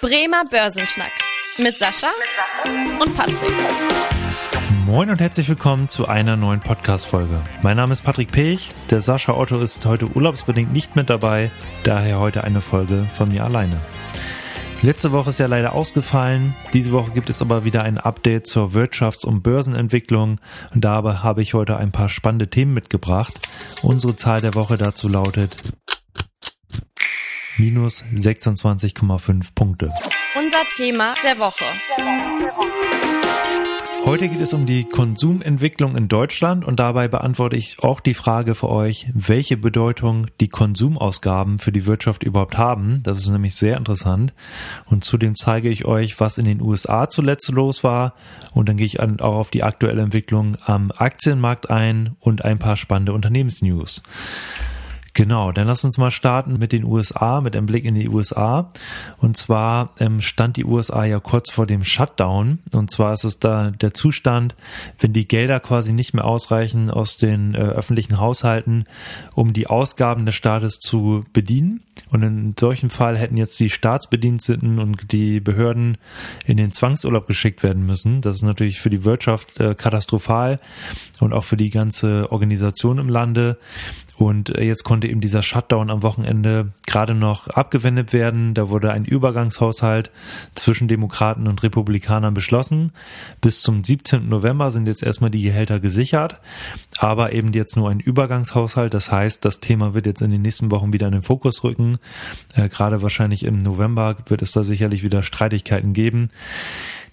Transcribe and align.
Bremer 0.00 0.44
Börsenschnack 0.48 1.10
mit 1.58 1.76
Sascha 1.76 2.06
und 3.00 3.16
Patrick. 3.16 3.52
Moin 4.86 5.10
und 5.10 5.20
herzlich 5.20 5.48
willkommen 5.48 5.88
zu 5.88 6.06
einer 6.06 6.36
neuen 6.36 6.60
Podcast-Folge. 6.60 7.40
Mein 7.62 7.76
Name 7.78 7.94
ist 7.94 8.02
Patrick 8.04 8.30
Pech. 8.30 8.70
Der 8.90 9.00
Sascha 9.00 9.34
Otto 9.34 9.58
ist 9.58 9.84
heute 9.86 10.06
urlaubsbedingt 10.06 10.72
nicht 10.72 10.94
mit 10.94 11.10
dabei, 11.10 11.50
daher 11.82 12.20
heute 12.20 12.44
eine 12.44 12.60
Folge 12.60 13.08
von 13.12 13.30
mir 13.30 13.42
alleine. 13.42 13.76
Letzte 14.82 15.10
Woche 15.10 15.30
ist 15.30 15.40
ja 15.40 15.46
leider 15.46 15.72
ausgefallen. 15.72 16.54
Diese 16.72 16.92
Woche 16.92 17.10
gibt 17.10 17.28
es 17.28 17.42
aber 17.42 17.64
wieder 17.64 17.82
ein 17.82 17.98
Update 17.98 18.46
zur 18.46 18.74
Wirtschafts- 18.74 19.26
und 19.26 19.42
Börsenentwicklung. 19.42 20.38
Und 20.72 20.84
dabei 20.84 21.14
habe 21.14 21.42
ich 21.42 21.54
heute 21.54 21.76
ein 21.76 21.90
paar 21.90 22.08
spannende 22.08 22.48
Themen 22.48 22.72
mitgebracht. 22.72 23.34
Unsere 23.82 24.14
Zahl 24.14 24.40
der 24.40 24.54
Woche 24.54 24.76
dazu 24.76 25.08
lautet 25.08 25.56
minus 27.58 28.04
26,5 28.14 29.54
Punkte. 29.54 29.90
Unser 30.36 30.62
Thema 30.76 31.14
der 31.24 31.38
Woche. 31.38 31.64
Heute 34.04 34.28
geht 34.28 34.40
es 34.40 34.54
um 34.54 34.64
die 34.64 34.84
Konsumentwicklung 34.84 35.94
in 35.94 36.08
Deutschland 36.08 36.64
und 36.64 36.80
dabei 36.80 37.08
beantworte 37.08 37.56
ich 37.56 37.82
auch 37.82 38.00
die 38.00 38.14
Frage 38.14 38.54
für 38.54 38.70
euch, 38.70 39.08
welche 39.12 39.58
Bedeutung 39.58 40.28
die 40.40 40.48
Konsumausgaben 40.48 41.58
für 41.58 41.72
die 41.72 41.84
Wirtschaft 41.84 42.22
überhaupt 42.22 42.56
haben. 42.56 43.02
Das 43.02 43.18
ist 43.18 43.28
nämlich 43.28 43.54
sehr 43.54 43.76
interessant. 43.76 44.32
Und 44.86 45.04
zudem 45.04 45.36
zeige 45.36 45.68
ich 45.68 45.84
euch, 45.84 46.20
was 46.20 46.38
in 46.38 46.46
den 46.46 46.62
USA 46.62 47.10
zuletzt 47.10 47.50
los 47.50 47.84
war. 47.84 48.14
Und 48.54 48.70
dann 48.70 48.78
gehe 48.78 48.86
ich 48.86 48.98
auch 48.98 49.20
auf 49.20 49.50
die 49.50 49.62
aktuelle 49.62 50.00
Entwicklung 50.00 50.56
am 50.64 50.90
Aktienmarkt 50.96 51.68
ein 51.68 52.16
und 52.20 52.44
ein 52.44 52.58
paar 52.58 52.76
spannende 52.76 53.12
Unternehmensnews. 53.12 54.02
Genau, 55.18 55.50
dann 55.50 55.66
lass 55.66 55.82
uns 55.82 55.98
mal 55.98 56.12
starten 56.12 56.60
mit 56.60 56.70
den 56.70 56.84
USA, 56.84 57.40
mit 57.40 57.56
einem 57.56 57.66
Blick 57.66 57.84
in 57.84 57.96
die 57.96 58.08
USA. 58.08 58.70
Und 59.16 59.36
zwar 59.36 59.90
ähm, 59.98 60.20
stand 60.20 60.56
die 60.56 60.64
USA 60.64 61.04
ja 61.04 61.18
kurz 61.18 61.50
vor 61.50 61.66
dem 61.66 61.82
Shutdown. 61.82 62.60
Und 62.72 62.92
zwar 62.92 63.14
ist 63.14 63.24
es 63.24 63.40
da 63.40 63.72
der 63.72 63.92
Zustand, 63.92 64.54
wenn 65.00 65.12
die 65.12 65.26
Gelder 65.26 65.58
quasi 65.58 65.92
nicht 65.92 66.14
mehr 66.14 66.24
ausreichen 66.24 66.88
aus 66.88 67.16
den 67.16 67.56
äh, 67.56 67.58
öffentlichen 67.58 68.20
Haushalten, 68.20 68.84
um 69.34 69.52
die 69.52 69.66
Ausgaben 69.66 70.24
des 70.24 70.36
Staates 70.36 70.78
zu 70.78 71.24
bedienen. 71.32 71.82
Und 72.10 72.22
in 72.22 72.54
solchen 72.56 72.88
Fall 72.88 73.18
hätten 73.18 73.36
jetzt 73.36 73.58
die 73.58 73.70
Staatsbediensteten 73.70 74.78
und 74.78 75.10
die 75.10 75.40
Behörden 75.40 75.98
in 76.46 76.58
den 76.58 76.70
Zwangsurlaub 76.70 77.26
geschickt 77.26 77.64
werden 77.64 77.84
müssen. 77.84 78.20
Das 78.20 78.36
ist 78.36 78.42
natürlich 78.42 78.80
für 78.80 78.88
die 78.88 79.04
Wirtschaft 79.04 79.58
äh, 79.58 79.74
katastrophal 79.74 80.60
und 81.18 81.32
auch 81.32 81.42
für 81.42 81.56
die 81.56 81.70
ganze 81.70 82.30
Organisation 82.30 82.98
im 82.98 83.08
Lande. 83.08 83.58
Und 84.18 84.50
äh, 84.58 84.64
jetzt 84.64 84.82
konnte 84.82 85.06
eben 85.06 85.20
dieser 85.20 85.42
Shutdown 85.42 85.90
am 85.90 86.02
Wochenende 86.02 86.72
gerade 86.88 87.14
noch 87.14 87.46
abgewendet 87.46 88.12
werden. 88.12 88.52
Da 88.52 88.68
wurde 88.68 88.90
ein 88.90 89.04
Übergangshaushalt 89.04 90.10
zwischen 90.56 90.88
Demokraten 90.88 91.46
und 91.46 91.62
Republikanern 91.62 92.34
beschlossen. 92.34 92.90
Bis 93.40 93.62
zum 93.62 93.84
17. 93.84 94.28
November 94.28 94.72
sind 94.72 94.88
jetzt 94.88 95.04
erstmal 95.04 95.30
die 95.30 95.42
Gehälter 95.42 95.78
gesichert, 95.78 96.40
aber 96.98 97.32
eben 97.32 97.52
jetzt 97.52 97.76
nur 97.76 97.90
ein 97.90 98.00
Übergangshaushalt. 98.00 98.92
Das 98.92 99.12
heißt, 99.12 99.44
das 99.44 99.60
Thema 99.60 99.94
wird 99.94 100.06
jetzt 100.06 100.20
in 100.20 100.32
den 100.32 100.42
nächsten 100.42 100.72
Wochen 100.72 100.92
wieder 100.92 101.06
in 101.06 101.12
den 101.12 101.22
Fokus 101.22 101.62
rücken. 101.62 101.98
Äh, 102.54 102.68
gerade 102.68 103.02
wahrscheinlich 103.02 103.44
im 103.44 103.58
November 103.58 104.16
wird 104.26 104.42
es 104.42 104.50
da 104.50 104.64
sicherlich 104.64 105.04
wieder 105.04 105.22
Streitigkeiten 105.22 105.92
geben. 105.92 106.30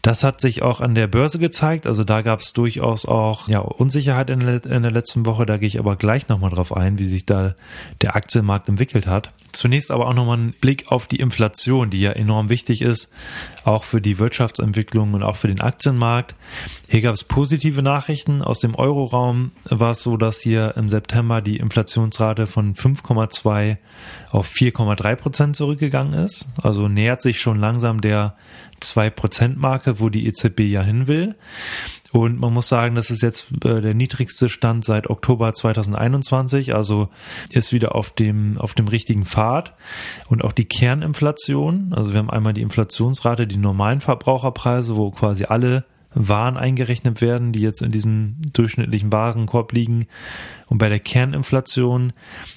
Das 0.05 0.23
hat 0.23 0.39
sich 0.39 0.61
auch 0.61 0.81
an 0.81 0.93
der 0.93 1.07
Börse 1.07 1.39
gezeigt. 1.39 1.87
Also 1.87 2.03
da 2.03 2.21
gab 2.21 2.39
es 2.39 2.53
durchaus 2.53 3.07
auch 3.07 3.47
ja, 3.47 3.57
Unsicherheit 3.57 4.29
in, 4.29 4.39
in, 4.39 4.83
der 4.83 4.91
letzten 4.91 5.25
Woche. 5.25 5.47
Da 5.47 5.57
gehe 5.57 5.65
ich 5.65 5.79
aber 5.79 5.95
gleich 5.95 6.27
nochmal 6.27 6.51
drauf 6.51 6.77
ein, 6.77 6.99
wie 6.99 7.05
sich 7.05 7.25
da 7.25 7.55
der 8.03 8.15
Aktienmarkt 8.15 8.69
entwickelt 8.69 9.07
hat. 9.07 9.31
Zunächst 9.55 9.89
aber 9.89 10.07
auch 10.07 10.13
nochmal 10.13 10.37
ein 10.37 10.51
Blick 10.51 10.91
auf 10.91 11.07
die 11.07 11.21
Inflation, 11.21 11.89
die 11.89 12.01
ja 12.01 12.11
enorm 12.11 12.49
wichtig 12.49 12.81
ist, 12.81 13.13
auch 13.63 13.85
für 13.85 14.01
die 14.01 14.19
Wirtschaftsentwicklung 14.19 15.13
und 15.13 15.23
auch 15.23 15.37
für 15.37 15.47
den 15.47 15.61
Aktienmarkt. 15.61 16.35
Hier 16.89 16.99
gab 16.99 17.13
es 17.13 17.23
positive 17.23 17.81
Nachrichten. 17.81 18.41
Aus 18.41 18.59
dem 18.59 18.75
Euroraum 18.75 19.51
war 19.63 19.91
es 19.91 20.03
so, 20.03 20.17
dass 20.17 20.41
hier 20.41 20.75
im 20.75 20.89
September 20.89 21.41
die 21.41 21.55
Inflationsrate 21.55 22.47
von 22.47 22.75
5,2 22.75 23.77
auf 24.29 24.51
4,3 24.51 25.15
Prozent 25.15 25.55
zurückgegangen 25.55 26.13
ist. 26.13 26.47
Also 26.61 26.89
nähert 26.89 27.21
sich 27.21 27.39
schon 27.39 27.57
langsam 27.57 28.01
der 28.01 28.35
2%-Marke, 28.81 30.01
wo 30.01 30.09
die 30.09 30.27
EZB 30.27 30.59
ja 30.61 30.81
hin 30.81 31.07
will. 31.07 31.35
Und 32.15 32.39
man 32.39 32.53
muss 32.53 32.69
sagen, 32.69 32.95
das 32.95 33.11
ist 33.11 33.21
jetzt 33.23 33.65
äh, 33.65 33.81
der 33.81 33.93
niedrigste 33.93 34.47
Stand 34.47 34.85
seit 34.85 35.09
Oktober 35.09 35.51
2021, 35.51 36.73
also 36.73 37.09
ist 37.49 37.73
wieder 37.73 37.93
auf 37.93 38.09
dem, 38.09 38.57
auf 38.57 38.73
dem 38.73 38.87
richtigen 38.87 39.25
Pfad. 39.25 39.73
Und 40.29 40.41
auch 40.41 40.53
die 40.53 40.63
Kerninflation, 40.63 41.93
also 41.93 42.13
wir 42.13 42.19
haben 42.19 42.29
einmal 42.29 42.53
die 42.53 42.61
Inflationsrate, 42.61 43.47
die 43.47 43.57
normalen 43.57 43.99
Verbraucherpreise, 43.99 44.95
wo 44.95 45.11
quasi 45.11 45.43
alle 45.43 45.83
waren 46.13 46.55
eingerechnet 46.55 47.19
werden, 47.19 47.51
die 47.51 47.59
jetzt 47.59 47.81
in 47.81 47.91
diesem 47.91 48.37
durchschnittlichen 48.53 49.11
Warenkorb 49.11 49.73
liegen. 49.73 50.07
Und 50.67 50.77
bei 50.77 50.87
der 50.87 51.01
Kerninflation, 51.01 52.13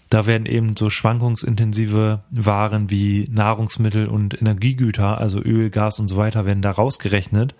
da 0.08 0.26
werden 0.28 0.46
eben 0.46 0.76
so 0.76 0.88
schwankungsintensive 0.88 2.20
Waren 2.30 2.90
wie 2.90 3.25
Nahrungsmittel 3.28 4.06
und 4.06 4.40
Energiegüter, 4.40 5.19
also 5.19 5.42
Öl, 5.42 5.70
Gas 5.70 5.98
und 5.98 6.06
so 6.06 6.16
weiter, 6.16 6.44
werden 6.44 6.62
da 6.62 6.70
rausgerechnet, 6.70 7.56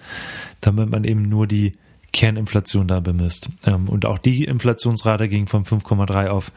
damit 0.61 0.91
man 0.91 1.03
eben 1.03 1.23
nur 1.23 1.49
die 1.49 1.73
Kerninflation 2.13 2.89
da 2.89 3.01
bemisst. 3.01 3.49
Ähm, 3.67 3.89
und 3.89 4.07
auch 4.07 4.19
die 4.19 4.45
Inflationsrate 4.45 5.29
ging 5.29 5.47
von 5.47 5.65
5,3 5.65 6.29
auf 6.29 6.53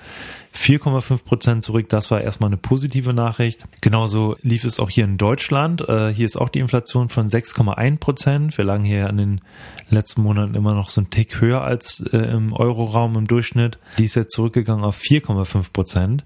4,5 0.55 1.23
Prozent 1.23 1.63
zurück. 1.63 1.89
Das 1.89 2.11
war 2.11 2.21
erstmal 2.21 2.49
eine 2.49 2.57
positive 2.57 3.13
Nachricht. 3.13 3.65
Genauso 3.81 4.35
lief 4.41 4.63
es 4.63 4.79
auch 4.79 4.89
hier 4.89 5.05
in 5.05 5.17
Deutschland. 5.17 5.81
Äh, 5.87 6.13
hier 6.13 6.25
ist 6.25 6.37
auch 6.37 6.49
die 6.49 6.59
Inflation 6.59 7.09
von 7.09 7.27
6,1 7.27 7.97
Prozent. 7.99 8.57
Wir 8.57 8.65
lagen 8.65 8.83
hier 8.83 9.07
in 9.09 9.17
den 9.17 9.41
letzten 9.89 10.21
Monaten 10.21 10.55
immer 10.55 10.73
noch 10.73 10.89
so 10.89 11.01
ein 11.01 11.09
Tick 11.09 11.41
höher 11.41 11.61
als 11.61 12.01
äh, 12.11 12.17
im 12.17 12.53
Euroraum 12.53 13.15
im 13.15 13.27
Durchschnitt. 13.27 13.79
Die 13.97 14.05
ist 14.05 14.15
jetzt 14.15 14.33
zurückgegangen 14.33 14.83
auf 14.83 14.99
4,5 14.99 15.71
Prozent. 15.71 16.23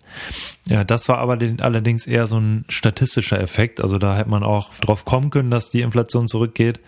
Ja, 0.67 0.83
das 0.83 1.07
war 1.09 1.19
aber 1.19 1.37
allerdings 1.59 2.07
eher 2.07 2.25
so 2.25 2.39
ein 2.39 2.65
statistischer 2.69 3.39
Effekt. 3.39 3.81
Also 3.81 3.99
da 3.99 4.15
hätte 4.17 4.29
man 4.29 4.43
auch 4.43 4.73
drauf 4.75 5.05
kommen 5.05 5.29
können, 5.29 5.51
dass 5.51 5.69
die 5.69 5.81
Inflation 5.81 6.27
zurückgeht. 6.27 6.79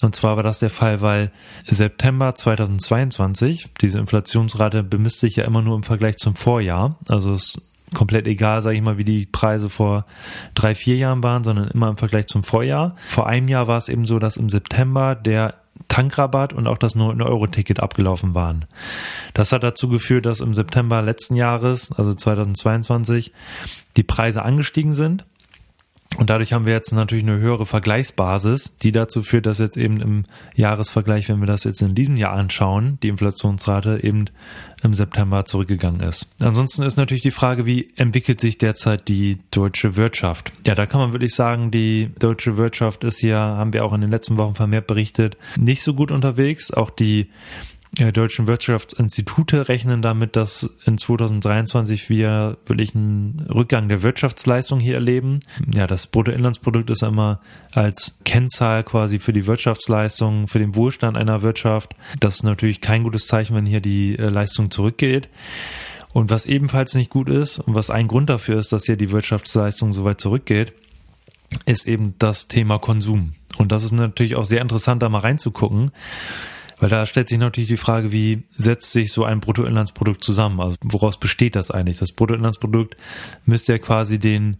Und 0.00 0.14
zwar 0.14 0.36
war 0.36 0.42
das 0.42 0.60
der 0.60 0.70
Fall, 0.70 1.02
weil 1.02 1.30
September 1.66 2.34
2022, 2.34 3.68
diese 3.80 3.98
Inflationsrate 3.98 4.82
bemisst 4.82 5.20
sich 5.20 5.36
ja 5.36 5.44
immer 5.44 5.60
nur 5.60 5.76
im 5.76 5.82
Vergleich 5.82 6.16
zum 6.16 6.34
Vorjahr. 6.34 6.69
Jahr. 6.70 6.96
Also 7.08 7.34
es 7.34 7.56
ist 7.56 7.62
komplett 7.94 8.26
egal, 8.28 8.62
sage 8.62 8.76
ich 8.76 8.82
mal, 8.82 8.98
wie 8.98 9.04
die 9.04 9.26
Preise 9.26 9.68
vor 9.68 10.06
drei, 10.54 10.74
vier 10.76 10.96
Jahren 10.96 11.22
waren, 11.24 11.42
sondern 11.42 11.68
immer 11.68 11.88
im 11.88 11.96
Vergleich 11.96 12.28
zum 12.28 12.44
Vorjahr. 12.44 12.94
Vor 13.08 13.26
einem 13.26 13.48
Jahr 13.48 13.66
war 13.66 13.78
es 13.78 13.88
eben 13.88 14.04
so, 14.04 14.20
dass 14.20 14.36
im 14.36 14.48
September 14.48 15.16
der 15.16 15.54
Tankrabatt 15.88 16.52
und 16.52 16.68
auch 16.68 16.78
das 16.78 16.94
9-Euro-Ticket 16.94 17.80
abgelaufen 17.80 18.34
waren. 18.34 18.66
Das 19.34 19.50
hat 19.50 19.64
dazu 19.64 19.88
geführt, 19.88 20.26
dass 20.26 20.40
im 20.40 20.54
September 20.54 21.02
letzten 21.02 21.34
Jahres, 21.34 21.90
also 21.92 22.14
2022, 22.14 23.32
die 23.96 24.02
Preise 24.04 24.42
angestiegen 24.42 24.94
sind 24.94 25.24
und 26.16 26.28
dadurch 26.28 26.52
haben 26.52 26.66
wir 26.66 26.74
jetzt 26.74 26.92
natürlich 26.92 27.24
eine 27.24 27.38
höhere 27.38 27.66
Vergleichsbasis, 27.66 28.76
die 28.78 28.90
dazu 28.92 29.22
führt, 29.22 29.46
dass 29.46 29.58
jetzt 29.58 29.76
eben 29.76 30.00
im 30.00 30.24
Jahresvergleich, 30.56 31.28
wenn 31.28 31.40
wir 31.40 31.46
das 31.46 31.64
jetzt 31.64 31.82
in 31.82 31.94
diesem 31.94 32.16
Jahr 32.16 32.32
anschauen, 32.32 32.98
die 33.02 33.08
Inflationsrate 33.08 34.00
eben 34.02 34.26
im 34.82 34.92
September 34.92 35.44
zurückgegangen 35.44 36.00
ist. 36.00 36.30
Ansonsten 36.40 36.82
ist 36.82 36.96
natürlich 36.96 37.22
die 37.22 37.30
Frage, 37.30 37.64
wie 37.64 37.90
entwickelt 37.96 38.40
sich 38.40 38.58
derzeit 38.58 39.08
die 39.08 39.38
deutsche 39.50 39.96
Wirtschaft? 39.96 40.52
Ja, 40.66 40.74
da 40.74 40.86
kann 40.86 41.00
man 41.00 41.12
wirklich 41.12 41.34
sagen, 41.34 41.70
die 41.70 42.10
deutsche 42.18 42.56
Wirtschaft 42.56 43.04
ist 43.04 43.22
ja, 43.22 43.38
haben 43.38 43.72
wir 43.72 43.84
auch 43.84 43.92
in 43.92 44.00
den 44.00 44.10
letzten 44.10 44.36
Wochen 44.36 44.54
vermehrt 44.54 44.86
berichtet, 44.86 45.36
nicht 45.56 45.82
so 45.82 45.94
gut 45.94 46.10
unterwegs. 46.10 46.72
Auch 46.72 46.90
die 46.90 47.28
deutschen 47.96 48.46
Wirtschaftsinstitute 48.46 49.68
rechnen 49.68 50.00
damit, 50.00 50.36
dass 50.36 50.70
in 50.84 50.96
2023 50.96 52.08
wir 52.08 52.56
wirklich 52.66 52.94
einen 52.94 53.46
Rückgang 53.52 53.88
der 53.88 54.02
Wirtschaftsleistung 54.02 54.78
hier 54.78 54.94
erleben. 54.94 55.40
Ja, 55.74 55.86
das 55.86 56.06
Bruttoinlandsprodukt 56.06 56.88
ist 56.90 57.02
immer 57.02 57.40
als 57.72 58.20
Kennzahl 58.24 58.84
quasi 58.84 59.18
für 59.18 59.32
die 59.32 59.46
Wirtschaftsleistung, 59.46 60.46
für 60.46 60.60
den 60.60 60.76
Wohlstand 60.76 61.16
einer 61.16 61.42
Wirtschaft. 61.42 61.96
Das 62.20 62.36
ist 62.36 62.42
natürlich 62.44 62.80
kein 62.80 63.02
gutes 63.02 63.26
Zeichen, 63.26 63.56
wenn 63.56 63.66
hier 63.66 63.80
die 63.80 64.16
äh, 64.16 64.28
Leistung 64.28 64.70
zurückgeht. 64.70 65.28
Und 66.12 66.30
was 66.30 66.46
ebenfalls 66.46 66.94
nicht 66.94 67.10
gut 67.10 67.28
ist 67.28 67.58
und 67.58 67.74
was 67.74 67.90
ein 67.90 68.08
Grund 68.08 68.30
dafür 68.30 68.58
ist, 68.58 68.72
dass 68.72 68.86
hier 68.86 68.96
die 68.96 69.10
Wirtschaftsleistung 69.10 69.92
so 69.92 70.04
weit 70.04 70.20
zurückgeht, 70.20 70.72
ist 71.66 71.86
eben 71.86 72.14
das 72.18 72.48
Thema 72.48 72.78
Konsum. 72.78 73.34
Und 73.58 73.72
das 73.72 73.82
ist 73.82 73.92
natürlich 73.92 74.36
auch 74.36 74.44
sehr 74.44 74.62
interessant, 74.62 75.02
da 75.02 75.08
mal 75.08 75.18
reinzugucken. 75.18 75.90
Weil 76.80 76.88
da 76.88 77.04
stellt 77.06 77.28
sich 77.28 77.38
natürlich 77.38 77.68
die 77.68 77.76
Frage, 77.76 78.10
wie 78.10 78.42
setzt 78.56 78.92
sich 78.92 79.12
so 79.12 79.24
ein 79.24 79.40
Bruttoinlandsprodukt 79.40 80.24
zusammen? 80.24 80.60
Also 80.60 80.76
woraus 80.82 81.20
besteht 81.20 81.54
das 81.54 81.70
eigentlich? 81.70 81.98
Das 81.98 82.12
Bruttoinlandsprodukt 82.12 82.96
müsste 83.44 83.72
ja 83.72 83.78
quasi 83.78 84.18
den 84.18 84.56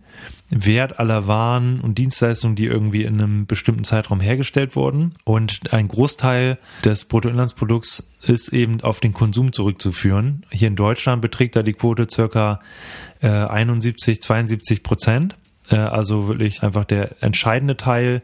Wert 0.50 0.98
aller 0.98 1.26
Waren 1.26 1.80
und 1.80 1.98
Dienstleistungen, 1.98 2.56
die 2.56 2.66
irgendwie 2.66 3.04
in 3.04 3.20
einem 3.20 3.46
bestimmten 3.46 3.84
Zeitraum 3.84 4.20
hergestellt 4.20 4.76
wurden. 4.76 5.14
Und 5.24 5.72
ein 5.72 5.88
Großteil 5.88 6.58
des 6.84 7.06
Bruttoinlandsprodukts 7.06 8.12
ist 8.22 8.48
eben 8.48 8.80
auf 8.82 9.00
den 9.00 9.14
Konsum 9.14 9.52
zurückzuführen. 9.52 10.44
Hier 10.50 10.68
in 10.68 10.76
Deutschland 10.76 11.22
beträgt 11.22 11.56
da 11.56 11.62
die 11.62 11.72
Quote 11.72 12.06
circa 12.10 12.60
71, 13.22 14.16
äh, 14.16 14.20
72 14.20 14.82
Prozent. 14.82 15.36
Äh, 15.70 15.76
also 15.76 16.28
wirklich 16.28 16.62
einfach 16.62 16.84
der 16.84 17.22
entscheidende 17.22 17.76
Teil. 17.76 18.22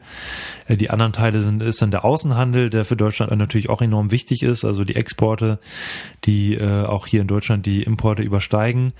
Äh, 0.67 0.77
die 0.77 0.91
anderen 0.91 1.13
Teile 1.13 1.41
sind, 1.41 1.63
ist 1.63 1.81
dann 1.81 1.91
der 1.91 2.05
Außenhandel, 2.05 2.71
der 2.71 2.85
für 2.85 2.97
Deutschland 2.97 3.35
natürlich 3.37 3.71
auch 3.71 3.81
enorm 3.81 4.11
wichtig 4.11 4.43
ist. 4.43 4.65
Also 4.65 4.85
die 4.85 4.97
Exporte, 4.97 5.59
die 6.25 6.55
äh, 6.55 6.85
auch 6.85 7.07
hier 7.07 7.23
in 7.23 7.29
Deutschland 7.29 7.65
die 7.67 7.83
Importe 7.83 8.23
übersteigen. 8.23 8.93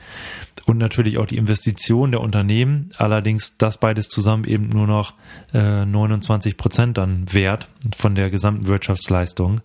Und 0.65 0.79
natürlich 0.79 1.19
auch 1.19 1.27
die 1.27 1.37
Investition 1.37 2.13
der 2.13 2.21
Unternehmen. 2.21 2.91
Allerdings 2.97 3.59
das 3.59 3.79
beides 3.79 4.09
zusammen 4.09 4.45
eben 4.45 4.69
nur 4.69 4.87
noch 4.87 5.15
29 5.53 6.57
Prozent 6.57 6.99
dann 6.99 7.33
wert 7.33 7.69
von 7.97 8.17
der 8.17 8.31
gesamten 8.31 8.67
Wirtschaftsleistung. 8.67 9.61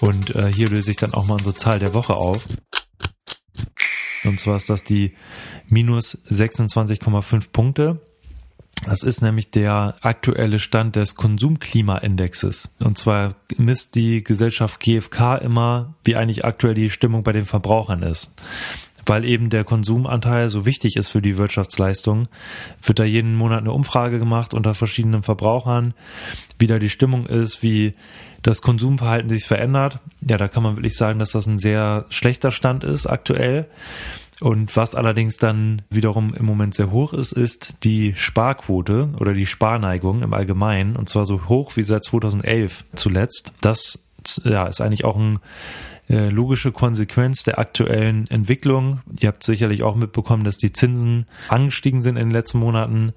Und 0.00 0.32
hier 0.54 0.70
löse 0.70 0.90
ich 0.90 0.96
dann 0.96 1.12
auch 1.12 1.26
mal 1.26 1.34
unsere 1.34 1.54
Zahl 1.54 1.78
der 1.78 1.92
Woche 1.92 2.14
auf. 2.14 2.46
Und 4.24 4.40
zwar 4.40 4.56
ist 4.56 4.70
das 4.70 4.84
die 4.84 5.12
minus 5.68 6.18
26,5 6.28 7.50
Punkte. 7.52 8.00
Das 8.84 9.04
ist 9.04 9.22
nämlich 9.22 9.50
der 9.50 9.94
aktuelle 10.00 10.58
Stand 10.58 10.96
des 10.96 11.14
Konsumklimaindexes. 11.14 12.76
Und 12.82 12.98
zwar 12.98 13.34
misst 13.56 13.94
die 13.94 14.24
Gesellschaft 14.24 14.80
GfK 14.80 15.36
immer, 15.36 15.94
wie 16.04 16.16
eigentlich 16.16 16.44
aktuell 16.44 16.74
die 16.74 16.90
Stimmung 16.90 17.22
bei 17.22 17.32
den 17.32 17.44
Verbrauchern 17.44 18.02
ist. 18.02 18.34
Weil 19.06 19.24
eben 19.24 19.50
der 19.50 19.64
Konsumanteil 19.64 20.48
so 20.48 20.66
wichtig 20.66 20.96
ist 20.96 21.10
für 21.10 21.22
die 21.22 21.36
Wirtschaftsleistung, 21.36 22.28
wird 22.82 22.98
da 22.98 23.04
jeden 23.04 23.34
Monat 23.34 23.60
eine 23.60 23.72
Umfrage 23.72 24.18
gemacht 24.18 24.54
unter 24.54 24.74
verschiedenen 24.74 25.22
Verbrauchern, 25.22 25.94
wie 26.58 26.66
da 26.66 26.78
die 26.78 26.90
Stimmung 26.90 27.26
ist, 27.26 27.62
wie 27.62 27.94
das 28.42 28.62
Konsumverhalten 28.62 29.30
sich 29.30 29.46
verändert. 29.46 29.98
Ja, 30.20 30.36
da 30.36 30.48
kann 30.48 30.62
man 30.62 30.76
wirklich 30.76 30.96
sagen, 30.96 31.18
dass 31.18 31.32
das 31.32 31.46
ein 31.46 31.58
sehr 31.58 32.06
schlechter 32.10 32.50
Stand 32.50 32.84
ist 32.84 33.06
aktuell. 33.06 33.66
Und 34.40 34.76
was 34.76 34.96
allerdings 34.96 35.36
dann 35.36 35.82
wiederum 35.88 36.34
im 36.34 36.44
Moment 36.44 36.74
sehr 36.74 36.90
hoch 36.90 37.12
ist, 37.12 37.30
ist 37.30 37.84
die 37.84 38.14
Sparquote 38.16 39.10
oder 39.20 39.34
die 39.34 39.46
Sparneigung 39.46 40.22
im 40.22 40.34
Allgemeinen. 40.34 40.96
Und 40.96 41.08
zwar 41.08 41.26
so 41.26 41.48
hoch 41.48 41.76
wie 41.76 41.84
seit 41.84 42.02
2011 42.02 42.84
zuletzt. 42.94 43.52
Das 43.60 44.10
ja, 44.42 44.66
ist 44.66 44.80
eigentlich 44.80 45.04
auch 45.04 45.16
ein 45.16 45.38
logische 46.12 46.72
Konsequenz 46.72 47.42
der 47.42 47.58
aktuellen 47.58 48.26
Entwicklung. 48.28 49.00
Ihr 49.18 49.28
habt 49.28 49.42
sicherlich 49.42 49.82
auch 49.82 49.96
mitbekommen, 49.96 50.44
dass 50.44 50.58
die 50.58 50.72
Zinsen 50.72 51.26
angestiegen 51.48 52.02
sind 52.02 52.16
in 52.16 52.28
den 52.28 52.32
letzten 52.32 52.58
Monaten. 52.58 53.12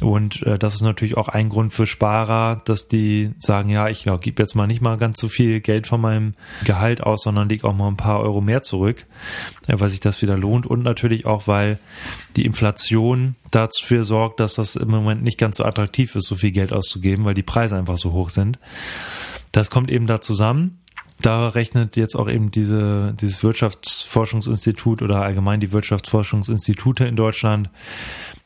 Und 0.00 0.42
äh, 0.42 0.58
das 0.58 0.74
ist 0.74 0.82
natürlich 0.82 1.16
auch 1.16 1.28
ein 1.28 1.48
Grund 1.48 1.72
für 1.72 1.86
Sparer, 1.86 2.62
dass 2.64 2.88
die 2.88 3.30
sagen, 3.38 3.70
ja, 3.70 3.88
ich 3.88 4.04
ja, 4.04 4.16
gebe 4.16 4.42
jetzt 4.42 4.54
mal 4.54 4.66
nicht 4.66 4.80
mal 4.80 4.96
ganz 4.96 5.20
so 5.20 5.28
viel 5.28 5.60
Geld 5.60 5.86
von 5.86 6.00
meinem 6.00 6.34
Gehalt 6.64 7.02
aus, 7.02 7.22
sondern 7.22 7.48
lege 7.48 7.66
auch 7.66 7.74
mal 7.74 7.88
ein 7.88 7.96
paar 7.96 8.20
Euro 8.20 8.40
mehr 8.40 8.62
zurück, 8.62 9.06
äh, 9.66 9.74
weil 9.78 9.88
sich 9.88 10.00
das 10.00 10.22
wieder 10.22 10.36
lohnt. 10.36 10.66
Und 10.66 10.82
natürlich 10.82 11.26
auch, 11.26 11.46
weil 11.48 11.78
die 12.36 12.44
Inflation 12.44 13.34
dafür 13.50 14.04
sorgt, 14.04 14.40
dass 14.40 14.54
das 14.54 14.76
im 14.76 14.88
Moment 14.88 15.22
nicht 15.22 15.38
ganz 15.38 15.56
so 15.56 15.64
attraktiv 15.64 16.14
ist, 16.14 16.26
so 16.26 16.34
viel 16.34 16.52
Geld 16.52 16.72
auszugeben, 16.72 17.24
weil 17.24 17.34
die 17.34 17.42
Preise 17.42 17.76
einfach 17.76 17.96
so 17.96 18.12
hoch 18.12 18.30
sind. 18.30 18.58
Das 19.52 19.70
kommt 19.70 19.90
eben 19.90 20.06
da 20.06 20.20
zusammen 20.20 20.78
da 21.20 21.48
rechnet 21.48 21.96
jetzt 21.96 22.14
auch 22.14 22.28
eben 22.28 22.50
diese, 22.50 23.14
dieses 23.20 23.42
Wirtschaftsforschungsinstitut 23.42 25.02
oder 25.02 25.22
allgemein 25.22 25.60
die 25.60 25.72
Wirtschaftsforschungsinstitute 25.72 27.06
in 27.06 27.16
Deutschland 27.16 27.70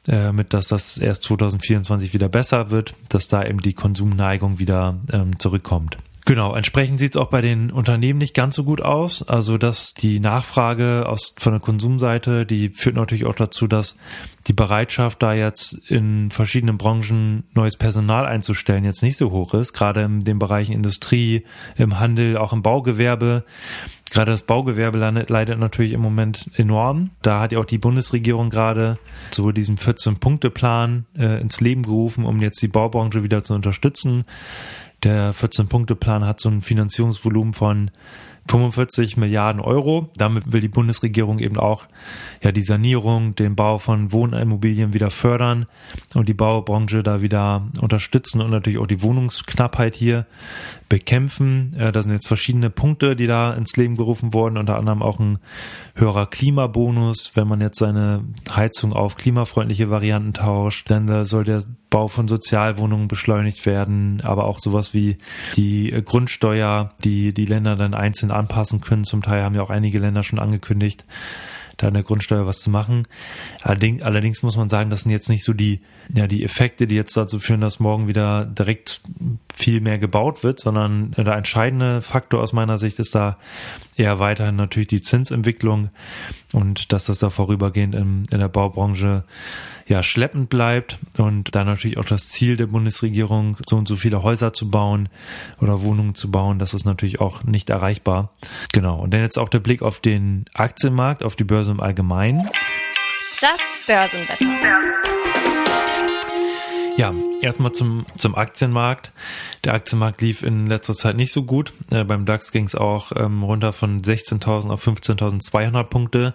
äh, 0.08 0.32
mit, 0.32 0.54
dass 0.54 0.68
das 0.68 0.98
erst 0.98 1.24
2024 1.24 2.14
wieder 2.14 2.28
besser 2.28 2.70
wird, 2.70 2.94
dass 3.08 3.28
da 3.28 3.44
eben 3.44 3.58
die 3.58 3.74
Konsumneigung 3.74 4.58
wieder 4.58 4.98
ähm, 5.12 5.38
zurückkommt. 5.38 5.98
Genau, 6.30 6.54
entsprechend 6.54 7.00
sieht 7.00 7.16
es 7.16 7.20
auch 7.20 7.26
bei 7.26 7.40
den 7.40 7.72
Unternehmen 7.72 8.20
nicht 8.20 8.36
ganz 8.36 8.54
so 8.54 8.62
gut 8.62 8.80
aus. 8.80 9.28
Also 9.28 9.58
dass 9.58 9.94
die 9.94 10.20
Nachfrage 10.20 11.08
aus 11.08 11.34
von 11.36 11.54
der 11.54 11.60
Konsumseite, 11.60 12.46
die 12.46 12.68
führt 12.68 12.94
natürlich 12.94 13.26
auch 13.26 13.34
dazu, 13.34 13.66
dass 13.66 13.96
die 14.46 14.52
Bereitschaft, 14.52 15.24
da 15.24 15.34
jetzt 15.34 15.72
in 15.90 16.30
verschiedenen 16.30 16.78
Branchen 16.78 17.42
neues 17.52 17.76
Personal 17.76 18.26
einzustellen, 18.26 18.84
jetzt 18.84 19.02
nicht 19.02 19.16
so 19.16 19.32
hoch 19.32 19.54
ist. 19.54 19.72
Gerade 19.72 20.02
in 20.02 20.22
den 20.22 20.38
Bereichen 20.38 20.70
Industrie, 20.70 21.42
im 21.76 21.98
Handel, 21.98 22.36
auch 22.36 22.52
im 22.52 22.62
Baugewerbe. 22.62 23.42
Gerade 24.12 24.30
das 24.30 24.44
Baugewerbe 24.44 24.98
leidet 24.98 25.58
natürlich 25.58 25.90
im 25.90 26.00
Moment 26.00 26.48
enorm. 26.54 27.10
Da 27.22 27.40
hat 27.40 27.50
ja 27.50 27.58
auch 27.58 27.64
die 27.64 27.78
Bundesregierung 27.78 28.50
gerade 28.50 28.98
so 29.32 29.50
diesen 29.50 29.78
14-Punkte-Plan 29.78 31.06
äh, 31.18 31.40
ins 31.40 31.60
Leben 31.60 31.82
gerufen, 31.82 32.24
um 32.24 32.40
jetzt 32.40 32.62
die 32.62 32.68
Baubranche 32.68 33.24
wieder 33.24 33.42
zu 33.42 33.54
unterstützen. 33.54 34.24
Der 35.02 35.32
14-Punkte-Plan 35.34 36.26
hat 36.26 36.40
so 36.40 36.50
ein 36.50 36.60
Finanzierungsvolumen 36.60 37.54
von 37.54 37.90
45 38.48 39.16
Milliarden 39.16 39.60
Euro. 39.60 40.10
Damit 40.16 40.52
will 40.52 40.60
die 40.60 40.68
Bundesregierung 40.68 41.38
eben 41.38 41.56
auch 41.56 41.86
ja 42.42 42.52
die 42.52 42.62
Sanierung, 42.62 43.34
den 43.34 43.54
Bau 43.54 43.78
von 43.78 44.12
Wohnimmobilien 44.12 44.92
wieder 44.92 45.10
fördern 45.10 45.66
und 46.14 46.28
die 46.28 46.34
Baubranche 46.34 47.02
da 47.02 47.22
wieder 47.22 47.68
unterstützen 47.80 48.40
und 48.40 48.50
natürlich 48.50 48.78
auch 48.78 48.86
die 48.86 49.02
Wohnungsknappheit 49.02 49.94
hier 49.94 50.26
bekämpfen. 50.88 51.74
Äh, 51.76 51.92
da 51.92 52.02
sind 52.02 52.12
jetzt 52.12 52.26
verschiedene 52.26 52.70
Punkte, 52.70 53.14
die 53.14 53.26
da 53.26 53.52
ins 53.54 53.76
Leben 53.76 53.96
gerufen 53.96 54.34
wurden, 54.34 54.58
unter 54.58 54.76
anderem 54.76 55.02
auch 55.02 55.20
ein 55.20 55.38
höherer 55.94 56.26
Klimabonus. 56.26 57.32
Wenn 57.34 57.48
man 57.48 57.60
jetzt 57.60 57.78
seine 57.78 58.24
Heizung 58.54 58.92
auf 58.92 59.16
klimafreundliche 59.16 59.90
Varianten 59.90 60.32
tauscht, 60.32 60.90
dann 60.90 61.24
soll 61.24 61.44
der 61.44 61.62
Bau 61.90 62.06
von 62.06 62.28
Sozialwohnungen 62.28 63.08
beschleunigt 63.08 63.66
werden, 63.66 64.20
aber 64.22 64.44
auch 64.44 64.60
sowas 64.60 64.94
wie 64.94 65.18
die 65.56 65.90
Grundsteuer, 66.04 66.94
die 67.02 67.34
die 67.34 67.46
Länder 67.46 67.74
dann 67.74 67.94
einzeln 67.94 68.30
anpassen 68.30 68.80
können. 68.80 69.04
Zum 69.04 69.22
Teil 69.22 69.42
haben 69.42 69.56
ja 69.56 69.62
auch 69.62 69.70
einige 69.70 69.98
Länder 69.98 70.22
schon 70.22 70.38
angekündigt, 70.38 71.04
da 71.76 71.88
an 71.88 71.94
der 71.94 72.04
Grundsteuer 72.04 72.46
was 72.46 72.60
zu 72.60 72.70
machen. 72.70 73.06
Allerdings, 73.62 74.02
allerdings 74.02 74.42
muss 74.42 74.56
man 74.56 74.68
sagen, 74.68 74.90
das 74.90 75.02
sind 75.02 75.12
jetzt 75.12 75.28
nicht 75.28 75.44
so 75.44 75.52
die, 75.52 75.80
ja, 76.14 76.28
die 76.28 76.44
Effekte, 76.44 76.86
die 76.86 76.94
jetzt 76.94 77.16
dazu 77.16 77.40
führen, 77.40 77.60
dass 77.60 77.80
morgen 77.80 78.06
wieder 78.06 78.44
direkt 78.44 79.00
viel 79.60 79.80
mehr 79.80 79.98
gebaut 79.98 80.42
wird, 80.42 80.58
sondern 80.58 81.12
der 81.12 81.36
entscheidende 81.36 82.00
Faktor 82.00 82.40
aus 82.40 82.52
meiner 82.52 82.78
Sicht 82.78 82.98
ist 82.98 83.14
da 83.14 83.36
eher 83.96 84.18
weiterhin 84.18 84.56
natürlich 84.56 84.88
die 84.88 85.02
Zinsentwicklung 85.02 85.90
und 86.54 86.92
dass 86.92 87.04
das 87.04 87.18
da 87.18 87.28
vorübergehend 87.28 87.94
in, 87.94 88.24
in 88.30 88.38
der 88.38 88.48
Baubranche 88.48 89.24
ja 89.86 90.02
schleppend 90.02 90.48
bleibt 90.48 90.98
und 91.18 91.54
dann 91.54 91.66
natürlich 91.66 91.98
auch 91.98 92.04
das 92.04 92.28
Ziel 92.28 92.56
der 92.56 92.68
Bundesregierung, 92.68 93.58
so 93.68 93.76
und 93.76 93.86
so 93.86 93.96
viele 93.96 94.22
Häuser 94.22 94.52
zu 94.52 94.70
bauen 94.70 95.08
oder 95.60 95.82
Wohnungen 95.82 96.14
zu 96.14 96.30
bauen, 96.30 96.58
das 96.58 96.72
ist 96.72 96.86
natürlich 96.86 97.20
auch 97.20 97.44
nicht 97.44 97.68
erreichbar. 97.68 98.32
Genau. 98.72 98.98
Und 98.98 99.12
dann 99.12 99.20
jetzt 99.20 99.38
auch 99.38 99.50
der 99.50 99.60
Blick 99.60 99.82
auf 99.82 100.00
den 100.00 100.46
Aktienmarkt, 100.54 101.22
auf 101.22 101.36
die 101.36 101.44
Börse 101.44 101.72
im 101.72 101.80
Allgemeinen. 101.80 102.40
Das 103.40 103.60
Börsenwetter. 103.86 104.46
Ja, 107.00 107.14
erstmal 107.40 107.72
zum, 107.72 108.04
zum 108.18 108.34
Aktienmarkt. 108.34 109.10
Der 109.64 109.72
Aktienmarkt 109.72 110.20
lief 110.20 110.42
in 110.42 110.66
letzter 110.66 110.92
Zeit 110.92 111.16
nicht 111.16 111.32
so 111.32 111.44
gut. 111.44 111.72
Äh, 111.90 112.04
beim 112.04 112.26
DAX 112.26 112.52
ging 112.52 112.64
es 112.64 112.74
auch 112.74 113.12
ähm, 113.16 113.42
runter 113.42 113.72
von 113.72 114.02
16.000 114.02 114.68
auf 114.68 114.86
15.200 114.86 115.84
Punkte. 115.84 116.34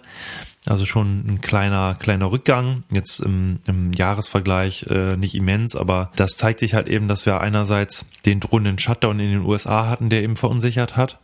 Also 0.64 0.84
schon 0.84 1.24
ein 1.24 1.40
kleiner, 1.40 1.94
kleiner 1.94 2.32
Rückgang. 2.32 2.82
Jetzt 2.90 3.20
im, 3.20 3.60
im 3.68 3.92
Jahresvergleich 3.92 4.86
äh, 4.90 5.16
nicht 5.16 5.36
immens, 5.36 5.76
aber 5.76 6.10
das 6.16 6.32
zeigt 6.32 6.58
sich 6.58 6.74
halt 6.74 6.88
eben, 6.88 7.06
dass 7.06 7.26
wir 7.26 7.40
einerseits 7.40 8.10
den 8.24 8.40
drohenden 8.40 8.80
Shutdown 8.80 9.20
in 9.20 9.30
den 9.30 9.42
USA 9.42 9.86
hatten, 9.86 10.08
der 10.08 10.24
eben 10.24 10.34
verunsichert 10.34 10.96
hat. 10.96 11.20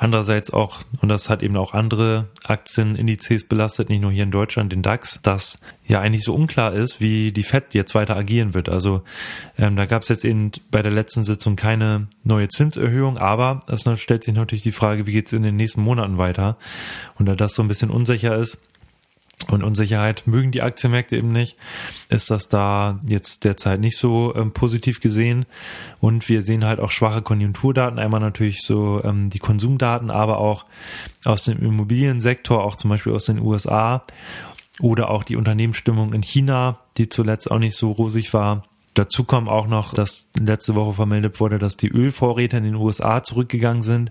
Andererseits 0.00 0.52
auch, 0.52 0.78
und 1.00 1.08
das 1.08 1.28
hat 1.28 1.42
eben 1.42 1.56
auch 1.56 1.74
andere 1.74 2.28
Aktienindizes 2.44 3.48
belastet, 3.48 3.88
nicht 3.88 4.00
nur 4.00 4.12
hier 4.12 4.22
in 4.22 4.30
Deutschland, 4.30 4.70
den 4.70 4.80
DAX, 4.80 5.20
dass 5.22 5.60
ja 5.84 6.00
eigentlich 6.00 6.22
so 6.22 6.36
unklar 6.36 6.72
ist, 6.72 7.00
wie 7.00 7.32
die 7.32 7.42
FED 7.42 7.74
jetzt 7.74 7.96
weiter 7.96 8.16
agieren 8.16 8.54
wird. 8.54 8.68
Also 8.68 9.02
ähm, 9.58 9.74
da 9.74 9.86
gab 9.86 10.04
es 10.04 10.08
jetzt 10.08 10.24
eben 10.24 10.52
bei 10.70 10.82
der 10.82 10.92
letzten 10.92 11.24
Sitzung 11.24 11.56
keine 11.56 12.06
neue 12.22 12.46
Zinserhöhung, 12.46 13.18
aber 13.18 13.58
es 13.66 13.90
stellt 14.00 14.22
sich 14.22 14.34
natürlich 14.34 14.62
die 14.62 14.70
Frage, 14.70 15.06
wie 15.06 15.12
geht 15.12 15.26
es 15.26 15.32
in 15.32 15.42
den 15.42 15.56
nächsten 15.56 15.82
Monaten 15.82 16.16
weiter? 16.16 16.58
Und 17.18 17.26
da 17.26 17.34
das 17.34 17.54
so 17.54 17.62
ein 17.62 17.68
bisschen 17.68 17.90
unsicher 17.90 18.36
ist, 18.36 18.62
und 19.46 19.62
Unsicherheit 19.62 20.26
mögen 20.26 20.50
die 20.50 20.62
Aktienmärkte 20.62 21.16
eben 21.16 21.28
nicht, 21.28 21.56
ist 22.08 22.30
das 22.30 22.48
da 22.48 22.98
jetzt 23.06 23.44
derzeit 23.44 23.80
nicht 23.80 23.96
so 23.96 24.34
ähm, 24.34 24.52
positiv 24.52 25.00
gesehen. 25.00 25.46
Und 26.00 26.28
wir 26.28 26.42
sehen 26.42 26.64
halt 26.64 26.80
auch 26.80 26.90
schwache 26.90 27.22
Konjunkturdaten, 27.22 27.98
einmal 27.98 28.20
natürlich 28.20 28.62
so 28.62 29.02
ähm, 29.04 29.30
die 29.30 29.38
Konsumdaten, 29.38 30.10
aber 30.10 30.38
auch 30.38 30.66
aus 31.24 31.44
dem 31.44 31.58
Immobiliensektor, 31.60 32.64
auch 32.64 32.76
zum 32.76 32.90
Beispiel 32.90 33.12
aus 33.12 33.26
den 33.26 33.38
USA 33.38 34.04
oder 34.80 35.10
auch 35.10 35.24
die 35.24 35.36
Unternehmensstimmung 35.36 36.12
in 36.12 36.22
China, 36.22 36.80
die 36.96 37.08
zuletzt 37.08 37.50
auch 37.50 37.58
nicht 37.58 37.76
so 37.76 37.92
rosig 37.92 38.34
war. 38.34 38.64
Dazu 38.94 39.24
kommt 39.24 39.48
auch 39.48 39.68
noch, 39.68 39.94
dass 39.94 40.30
letzte 40.38 40.74
Woche 40.74 40.94
vermeldet 40.94 41.38
wurde, 41.38 41.58
dass 41.58 41.76
die 41.76 41.88
Ölvorräte 41.88 42.56
in 42.56 42.64
den 42.64 42.74
USA 42.74 43.22
zurückgegangen 43.22 43.82
sind. 43.82 44.10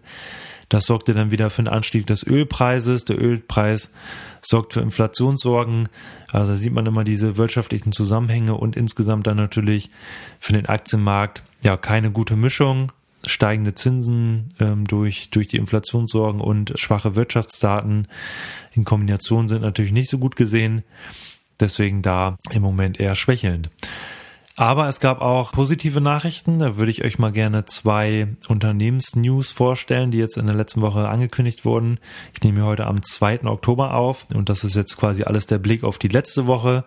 Das 0.69 0.85
sorgte 0.85 1.13
dann 1.13 1.31
wieder 1.31 1.49
für 1.49 1.59
einen 1.59 1.69
Anstieg 1.69 2.07
des 2.07 2.25
Ölpreises. 2.25 3.05
Der 3.05 3.21
Ölpreis 3.21 3.93
sorgt 4.41 4.73
für 4.73 4.81
Inflationssorgen. 4.81 5.87
Also 6.31 6.55
sieht 6.55 6.73
man 6.73 6.85
immer 6.85 7.03
diese 7.03 7.37
wirtschaftlichen 7.37 7.91
Zusammenhänge 7.91 8.55
und 8.55 8.75
insgesamt 8.75 9.27
dann 9.27 9.37
natürlich 9.37 9.89
für 10.39 10.53
den 10.53 10.65
Aktienmarkt 10.65 11.43
ja 11.63 11.77
keine 11.77 12.11
gute 12.11 12.35
Mischung. 12.35 12.91
Steigende 13.25 13.73
Zinsen 13.73 14.53
ähm, 14.59 14.85
durch, 14.85 15.29
durch 15.31 15.47
die 15.47 15.57
Inflationssorgen 15.57 16.39
und 16.39 16.73
schwache 16.75 17.15
Wirtschaftsdaten 17.15 18.07
in 18.73 18.83
Kombination 18.83 19.47
sind 19.47 19.61
natürlich 19.61 19.91
nicht 19.91 20.09
so 20.09 20.19
gut 20.19 20.35
gesehen. 20.35 20.83
Deswegen 21.59 22.01
da 22.01 22.37
im 22.51 22.61
Moment 22.61 22.99
eher 22.99 23.15
schwächelnd. 23.15 23.69
Aber 24.59 24.87
es 24.87 24.99
gab 24.99 25.21
auch 25.21 25.51
positive 25.51 26.01
Nachrichten. 26.01 26.57
Da 26.57 26.77
würde 26.77 26.89
ich 26.89 27.03
euch 27.03 27.19
mal 27.19 27.31
gerne 27.31 27.65
zwei 27.65 28.27
Unternehmensnews 28.47 29.51
vorstellen, 29.51 30.09
die 30.09 30.17
jetzt 30.17 30.35
in 30.35 30.47
der 30.47 30.55
letzten 30.55 30.81
Woche 30.81 31.07
angekündigt 31.09 31.63
wurden. 31.63 31.99
Ich 32.33 32.41
nehme 32.41 32.65
heute 32.65 32.87
am 32.87 33.03
2. 33.03 33.43
Oktober 33.43 33.93
auf 33.93 34.25
und 34.33 34.49
das 34.49 34.63
ist 34.63 34.75
jetzt 34.75 34.97
quasi 34.97 35.23
alles 35.23 35.45
der 35.45 35.59
Blick 35.59 35.83
auf 35.83 35.99
die 35.99 36.07
letzte 36.07 36.47
Woche. 36.47 36.85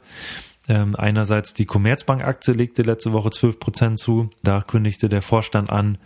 Ähm, 0.69 0.97
einerseits 0.97 1.55
die 1.55 1.65
Commerzbank-Aktie 1.65 2.55
legte 2.55 2.83
letzte 2.83 3.13
Woche 3.13 3.31
12 3.31 3.61
Prozent 3.61 3.99
zu. 4.01 4.31
Da 4.43 4.63
kündigte 4.63 5.09
der 5.09 5.23
Vorstand 5.23 5.71
an, 5.71 5.97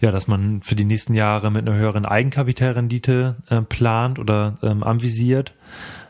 ja, 0.00 0.10
dass 0.10 0.26
man 0.26 0.62
für 0.62 0.74
die 0.74 0.86
nächsten 0.86 1.12
Jahre 1.12 1.50
mit 1.50 1.68
einer 1.68 1.76
höheren 1.76 2.06
Eigenkapitalrendite 2.06 3.36
äh, 3.50 3.60
plant 3.60 4.18
oder 4.18 4.54
ähm, 4.62 4.82
anvisiert. 4.82 5.54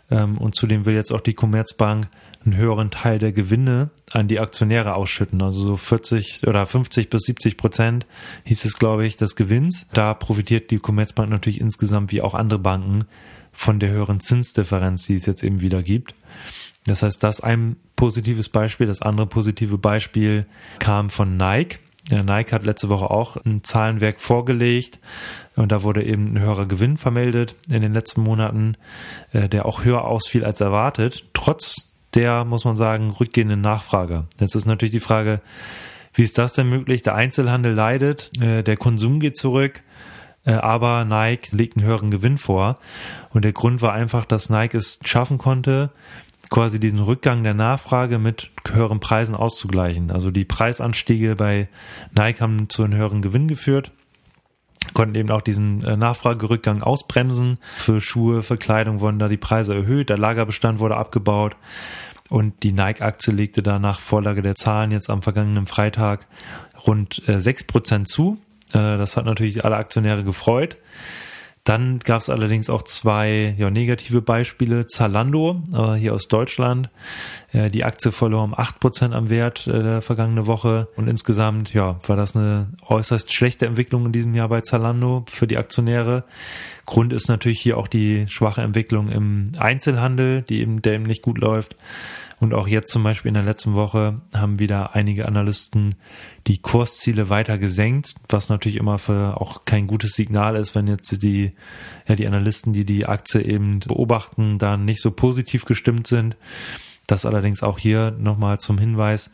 Ähm, 0.08 0.38
und 0.38 0.54
zudem 0.54 0.86
will 0.86 0.94
jetzt 0.94 1.10
auch 1.10 1.20
die 1.20 1.34
Commerzbank 1.34 2.06
einen 2.44 2.56
höheren 2.56 2.90
Teil 2.90 3.18
der 3.18 3.32
Gewinne 3.32 3.90
an 4.12 4.28
die 4.28 4.40
Aktionäre 4.40 4.94
ausschütten. 4.94 5.42
Also 5.42 5.62
so 5.62 5.76
40 5.76 6.46
oder 6.46 6.66
50 6.66 7.10
bis 7.10 7.22
70 7.22 7.56
Prozent 7.56 8.06
hieß 8.44 8.64
es, 8.64 8.78
glaube 8.78 9.06
ich, 9.06 9.16
des 9.16 9.36
Gewinns. 9.36 9.86
Da 9.92 10.14
profitiert 10.14 10.70
die 10.70 10.78
Commerzbank 10.78 11.30
natürlich 11.30 11.60
insgesamt 11.60 12.12
wie 12.12 12.22
auch 12.22 12.34
andere 12.34 12.58
Banken 12.58 13.04
von 13.52 13.78
der 13.80 13.90
höheren 13.90 14.20
Zinsdifferenz, 14.20 15.06
die 15.06 15.14
es 15.14 15.26
jetzt 15.26 15.42
eben 15.42 15.60
wieder 15.60 15.82
gibt. 15.82 16.14
Das 16.86 17.02
heißt, 17.02 17.22
das 17.22 17.40
ein 17.40 17.76
positives 17.96 18.48
Beispiel. 18.48 18.86
Das 18.86 19.00
andere 19.00 19.26
positive 19.26 19.78
Beispiel 19.78 20.46
kam 20.78 21.08
von 21.08 21.36
Nike. 21.36 21.78
Ja, 22.10 22.22
Nike 22.22 22.52
hat 22.52 22.66
letzte 22.66 22.90
Woche 22.90 23.10
auch 23.10 23.36
ein 23.36 23.64
Zahlenwerk 23.64 24.20
vorgelegt 24.20 25.00
und 25.56 25.72
da 25.72 25.82
wurde 25.82 26.04
eben 26.04 26.34
ein 26.34 26.38
höherer 26.38 26.66
Gewinn 26.66 26.98
vermeldet 26.98 27.54
in 27.70 27.80
den 27.80 27.94
letzten 27.94 28.20
Monaten, 28.22 28.76
äh, 29.32 29.48
der 29.48 29.64
auch 29.64 29.84
höher 29.84 30.04
ausfiel 30.04 30.44
als 30.44 30.60
erwartet, 30.60 31.24
trotz 31.32 31.93
der, 32.14 32.44
muss 32.44 32.64
man 32.64 32.76
sagen, 32.76 33.10
rückgehenden 33.10 33.60
Nachfrage. 33.60 34.24
Jetzt 34.38 34.54
ist 34.54 34.66
natürlich 34.66 34.92
die 34.92 35.00
Frage, 35.00 35.40
wie 36.14 36.22
ist 36.22 36.38
das 36.38 36.52
denn 36.52 36.68
möglich? 36.68 37.02
Der 37.02 37.14
Einzelhandel 37.14 37.74
leidet, 37.74 38.30
äh, 38.42 38.62
der 38.62 38.76
Konsum 38.76 39.20
geht 39.20 39.36
zurück, 39.36 39.82
äh, 40.44 40.52
aber 40.52 41.04
Nike 41.04 41.50
legt 41.52 41.76
einen 41.76 41.86
höheren 41.86 42.10
Gewinn 42.10 42.38
vor. 42.38 42.78
Und 43.30 43.44
der 43.44 43.52
Grund 43.52 43.82
war 43.82 43.92
einfach, 43.92 44.24
dass 44.24 44.50
Nike 44.50 44.76
es 44.76 45.00
schaffen 45.04 45.38
konnte, 45.38 45.90
quasi 46.50 46.78
diesen 46.78 47.00
Rückgang 47.00 47.42
der 47.42 47.54
Nachfrage 47.54 48.18
mit 48.18 48.50
höheren 48.70 49.00
Preisen 49.00 49.34
auszugleichen. 49.34 50.10
Also 50.10 50.30
die 50.30 50.44
Preisanstiege 50.44 51.34
bei 51.34 51.68
Nike 52.16 52.40
haben 52.40 52.68
zu 52.68 52.84
einem 52.84 52.94
höheren 52.98 53.22
Gewinn 53.22 53.48
geführt 53.48 53.92
konnten 54.94 55.14
eben 55.16 55.30
auch 55.30 55.42
diesen 55.42 55.84
äh, 55.84 55.96
Nachfragerückgang 55.96 56.82
ausbremsen. 56.82 57.58
Für 57.76 58.00
Schuhe, 58.00 58.42
für 58.42 58.56
Kleidung 58.56 59.00
wurden 59.00 59.18
da 59.18 59.28
die 59.28 59.36
Preise 59.36 59.74
erhöht, 59.74 60.08
der 60.08 60.18
Lagerbestand 60.18 60.78
wurde 60.78 60.96
abgebaut 60.96 61.56
und 62.30 62.62
die 62.62 62.72
Nike-Aktie 62.72 63.34
legte 63.34 63.62
da 63.62 63.78
nach 63.78 64.00
Vorlage 64.00 64.40
der 64.40 64.54
Zahlen 64.54 64.90
jetzt 64.90 65.10
am 65.10 65.22
vergangenen 65.22 65.66
Freitag 65.66 66.26
rund 66.86 67.22
äh, 67.28 67.36
6% 67.36 68.04
zu. 68.04 68.38
Äh, 68.70 68.96
das 68.96 69.16
hat 69.16 69.26
natürlich 69.26 69.64
alle 69.64 69.76
Aktionäre 69.76 70.24
gefreut. 70.24 70.76
Dann 71.64 71.98
gab 72.00 72.20
es 72.20 72.28
allerdings 72.28 72.68
auch 72.68 72.82
zwei 72.82 73.54
ja, 73.56 73.70
negative 73.70 74.20
Beispiele. 74.20 74.86
Zalando, 74.86 75.62
äh, 75.72 75.94
hier 75.94 76.12
aus 76.12 76.28
Deutschland. 76.28 76.90
Äh, 77.52 77.70
die 77.70 77.84
Aktie 77.84 78.12
verlor 78.12 78.44
um 78.44 78.54
8% 78.54 79.12
am 79.12 79.30
Wert 79.30 79.66
äh, 79.66 79.82
der 79.82 80.02
vergangene 80.02 80.46
Woche. 80.46 80.88
Und 80.96 81.08
insgesamt 81.08 81.72
ja, 81.72 81.98
war 82.06 82.16
das 82.16 82.36
eine 82.36 82.68
äußerst 82.86 83.32
schlechte 83.32 83.64
Entwicklung 83.64 84.04
in 84.04 84.12
diesem 84.12 84.34
Jahr 84.34 84.50
bei 84.50 84.60
Zalando 84.60 85.24
für 85.30 85.46
die 85.46 85.56
Aktionäre. 85.56 86.24
Grund 86.84 87.14
ist 87.14 87.28
natürlich 87.28 87.62
hier 87.62 87.78
auch 87.78 87.88
die 87.88 88.26
schwache 88.28 88.60
Entwicklung 88.60 89.08
im 89.08 89.52
Einzelhandel, 89.56 90.42
die 90.42 90.60
eben, 90.60 90.82
der 90.82 90.92
eben 90.92 91.04
nicht 91.04 91.22
gut 91.22 91.38
läuft. 91.38 91.76
Und 92.40 92.54
auch 92.54 92.66
jetzt 92.66 92.90
zum 92.90 93.02
Beispiel 93.02 93.28
in 93.28 93.34
der 93.34 93.42
letzten 93.42 93.74
Woche 93.74 94.20
haben 94.34 94.58
wieder 94.58 94.94
einige 94.94 95.26
Analysten 95.26 95.94
die 96.46 96.58
Kursziele 96.58 97.30
weiter 97.30 97.58
gesenkt, 97.58 98.14
was 98.28 98.48
natürlich 98.48 98.76
immer 98.76 98.98
für 98.98 99.40
auch 99.40 99.64
kein 99.64 99.86
gutes 99.86 100.12
Signal 100.12 100.56
ist, 100.56 100.74
wenn 100.74 100.86
jetzt 100.86 101.22
die, 101.22 101.52
ja, 102.06 102.16
die 102.16 102.26
Analysten, 102.26 102.72
die 102.72 102.84
die 102.84 103.06
Aktie 103.06 103.42
eben 103.42 103.80
beobachten, 103.80 104.58
da 104.58 104.76
nicht 104.76 105.00
so 105.00 105.10
positiv 105.10 105.64
gestimmt 105.64 106.06
sind. 106.06 106.36
Das 107.06 107.26
allerdings 107.26 107.62
auch 107.62 107.78
hier 107.78 108.12
nochmal 108.12 108.58
zum 108.60 108.78
Hinweis. 108.78 109.30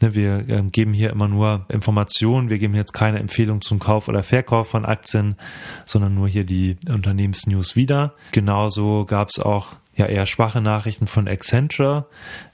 Ne, 0.00 0.14
wir 0.14 0.48
ähm, 0.48 0.72
geben 0.72 0.94
hier 0.94 1.10
immer 1.10 1.28
nur 1.28 1.66
Informationen. 1.68 2.48
Wir 2.48 2.58
geben 2.58 2.74
jetzt 2.74 2.92
keine 2.94 3.18
Empfehlung 3.18 3.60
zum 3.60 3.78
Kauf 3.78 4.08
oder 4.08 4.22
Verkauf 4.22 4.70
von 4.70 4.86
Aktien, 4.86 5.36
sondern 5.84 6.14
nur 6.14 6.28
hier 6.28 6.44
die 6.44 6.78
Unternehmensnews 6.88 7.76
wieder. 7.76 8.14
Genauso 8.32 9.04
gab 9.04 9.28
es 9.28 9.38
auch 9.38 9.76
ja 9.96 10.06
eher 10.06 10.26
schwache 10.26 10.60
Nachrichten 10.60 11.06
von 11.06 11.28
Accenture. 11.28 12.06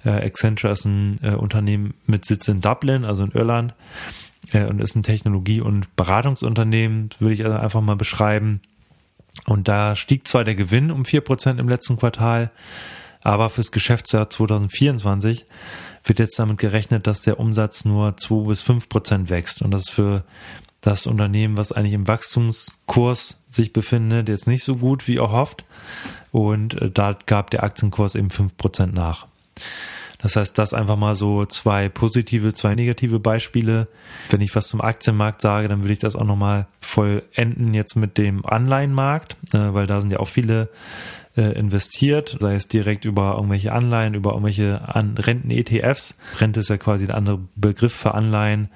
Äh, 0.05 0.11
Accenture 0.11 0.73
ist 0.73 0.85
ein 0.85 1.19
äh, 1.23 1.35
Unternehmen 1.35 1.95
mit 2.07 2.25
Sitz 2.25 2.49
in 2.49 2.61
Dublin, 2.61 3.05
also 3.05 3.25
in 3.25 3.33
Irland, 3.33 3.75
äh, 4.52 4.64
und 4.64 4.81
ist 4.81 4.97
ein 4.97 5.02
Technologie- 5.02 5.61
und 5.61 5.95
Beratungsunternehmen, 5.97 7.11
würde 7.19 7.35
ich 7.35 7.45
also 7.45 7.57
einfach 7.57 7.81
mal 7.81 7.97
beschreiben. 7.97 8.61
Und 9.45 9.69
da 9.69 9.97
stieg 9.97 10.26
zwar 10.26 10.45
der 10.45 10.55
Gewinn 10.55 10.90
um 10.90 11.05
vier 11.05 11.21
Prozent 11.21 11.61
im 11.61 11.69
letzten 11.69 11.99
Quartal, 11.99 12.50
aber 13.23 13.50
fürs 13.50 13.73
Geschäftsjahr 13.73 14.31
2024 14.31 15.47
wird 16.05 16.19
jetzt 16.19 16.38
damit 16.38 16.59
gerechnet, 16.59 17.07
dass 17.07 17.23
der 17.23 17.40
Umsatz 17.40 17.85
nur 17.85 18.16
zwei 18.16 18.47
bis 18.47 18.62
fünf 18.62 18.88
Prozent 18.88 19.28
wächst. 19.31 19.62
Und 19.62 19.73
das 19.73 19.83
ist 19.83 19.90
für 19.90 20.25
das 20.81 21.07
Unternehmen, 21.07 21.57
was 21.57 21.73
eigentlich 21.73 21.95
im 21.95 22.07
Wachstumskurs 22.07 23.47
sich 23.50 23.73
befindet, 23.73 24.28
jetzt 24.28 24.47
nicht 24.47 24.62
so 24.62 24.76
gut 24.76 25.09
wie 25.09 25.16
erhofft. 25.16 25.64
Und 26.37 26.75
äh, 26.83 26.90
da 26.90 27.16
gab 27.25 27.50
der 27.50 27.62
Aktienkurs 27.62 28.14
eben 28.14 28.28
5% 28.28 28.93
nach. 28.93 29.26
Das 30.19 30.37
heißt, 30.37 30.59
das 30.59 30.75
einfach 30.75 30.97
mal 30.97 31.16
so 31.16 31.47
zwei 31.47 31.88
positive, 31.88 32.52
zwei 32.52 32.75
negative 32.75 33.21
Beispiele. 33.21 33.88
Wenn 34.28 34.43
ich 34.43 34.55
was 34.55 34.69
zum 34.69 34.83
Aktienmarkt 34.83 35.40
sage, 35.40 35.66
dann 35.66 35.83
würde 35.83 35.95
ich 35.95 35.99
das 35.99 36.14
auch 36.14 36.25
nochmal 36.25 36.66
vollenden 36.83 37.73
jetzt 37.73 37.97
mit 37.97 38.19
dem 38.19 38.45
Anleihenmarkt, 38.45 39.38
äh, 39.55 39.73
weil 39.73 39.87
da 39.87 39.99
sind 40.02 40.12
ja 40.12 40.19
auch 40.19 40.28
viele 40.28 40.69
investiert, 41.43 42.37
sei 42.40 42.55
es 42.55 42.69
direkt 42.69 43.05
über 43.05 43.35
irgendwelche 43.35 43.73
Anleihen, 43.73 44.14
über 44.14 44.31
irgendwelche 44.31 44.81
Renten-ETFs. 44.95 46.19
Rente 46.40 46.61
ist 46.61 46.71
ja 46.71 46.76
quasi 46.76 47.05
ein 47.05 47.11
anderer 47.11 47.40
Begriff 47.57 47.95
für 47.95 48.14
Anleihen 48.14 48.71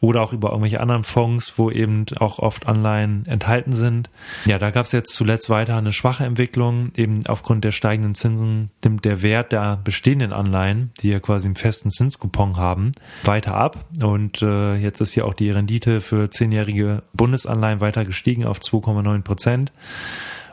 oder 0.00 0.22
auch 0.22 0.32
über 0.32 0.48
irgendwelche 0.48 0.80
anderen 0.80 1.04
Fonds, 1.04 1.58
wo 1.58 1.70
eben 1.70 2.06
auch 2.18 2.38
oft 2.38 2.66
Anleihen 2.66 3.26
enthalten 3.26 3.72
sind. 3.72 4.08
Ja, 4.46 4.58
da 4.58 4.70
gab 4.70 4.86
es 4.86 4.92
jetzt 4.92 5.12
zuletzt 5.14 5.50
weiter 5.50 5.76
eine 5.76 5.92
schwache 5.92 6.24
Entwicklung, 6.24 6.92
eben 6.96 7.20
aufgrund 7.26 7.64
der 7.64 7.72
steigenden 7.72 8.14
Zinsen 8.14 8.70
nimmt 8.82 9.04
der 9.04 9.22
Wert 9.22 9.52
der 9.52 9.78
bestehenden 9.84 10.32
Anleihen, 10.32 10.90
die 11.02 11.10
ja 11.10 11.20
quasi 11.20 11.46
einen 11.46 11.56
festen 11.56 11.90
Zinskupon 11.90 12.56
haben, 12.56 12.92
weiter 13.24 13.54
ab. 13.54 13.84
Und 14.02 14.40
äh, 14.42 14.76
jetzt 14.76 15.00
ist 15.00 15.14
ja 15.14 15.24
auch 15.24 15.34
die 15.34 15.50
Rendite 15.50 16.00
für 16.00 16.30
zehnjährige 16.30 17.02
Bundesanleihen 17.12 17.80
weiter 17.80 18.04
gestiegen 18.04 18.46
auf 18.46 18.58
2,9 18.58 19.22
Prozent. 19.22 19.72